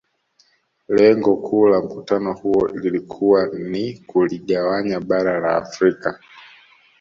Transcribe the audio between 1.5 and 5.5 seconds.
la Mkutano huo lilikuwa ni kuligawanya bara